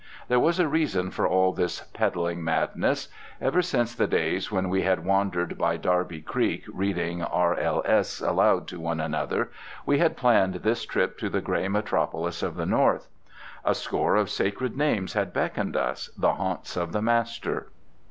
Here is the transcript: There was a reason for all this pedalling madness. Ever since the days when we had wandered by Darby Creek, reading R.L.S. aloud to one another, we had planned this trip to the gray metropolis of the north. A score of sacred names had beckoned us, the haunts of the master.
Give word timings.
There 0.29 0.39
was 0.39 0.59
a 0.59 0.67
reason 0.67 1.11
for 1.11 1.27
all 1.27 1.53
this 1.53 1.81
pedalling 1.93 2.43
madness. 2.43 3.07
Ever 3.39 3.61
since 3.61 3.93
the 3.93 4.07
days 4.07 4.51
when 4.51 4.67
we 4.69 4.81
had 4.81 5.05
wandered 5.05 5.59
by 5.59 5.77
Darby 5.77 6.21
Creek, 6.21 6.63
reading 6.73 7.21
R.L.S. 7.21 8.19
aloud 8.19 8.67
to 8.69 8.79
one 8.79 8.99
another, 8.99 9.51
we 9.85 9.99
had 9.99 10.17
planned 10.17 10.55
this 10.55 10.85
trip 10.87 11.19
to 11.19 11.29
the 11.29 11.39
gray 11.39 11.67
metropolis 11.67 12.41
of 12.41 12.55
the 12.55 12.65
north. 12.65 13.09
A 13.63 13.75
score 13.75 14.15
of 14.15 14.31
sacred 14.31 14.75
names 14.75 15.13
had 15.13 15.33
beckoned 15.33 15.75
us, 15.77 16.09
the 16.17 16.33
haunts 16.33 16.75
of 16.75 16.93
the 16.93 17.01
master. 17.03 17.67